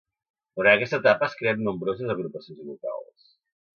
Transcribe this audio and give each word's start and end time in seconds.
Durant 0.59 0.77
aquesta 0.77 0.99
etapa 1.01 1.29
es 1.31 1.37
creen 1.41 1.61
nombroses 1.67 2.15
agrupacions 2.15 2.67
locals. 2.71 3.33